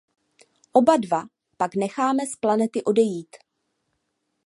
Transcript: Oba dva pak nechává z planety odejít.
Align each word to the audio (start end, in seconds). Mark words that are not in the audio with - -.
Oba 0.71 0.97
dva 0.97 1.27
pak 1.57 1.75
nechává 1.75 2.17
z 2.25 2.35
planety 2.35 2.83
odejít. 2.83 3.35